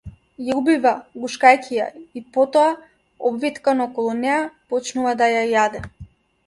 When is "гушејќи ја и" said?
1.25-2.23